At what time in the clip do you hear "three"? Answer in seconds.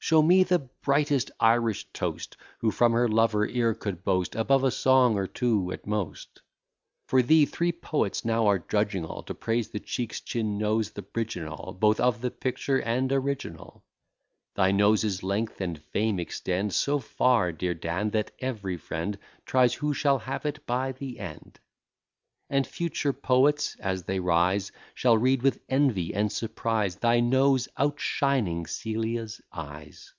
7.44-7.72